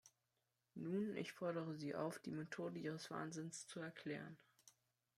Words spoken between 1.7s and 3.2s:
sie auf, die Methode ihres